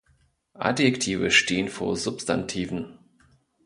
Adjektive 0.55 1.29
stehen 1.29 1.67
vor 1.69 1.95
Substantiven. 1.95 2.97